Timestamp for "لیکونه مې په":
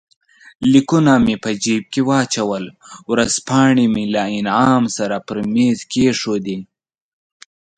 0.71-1.51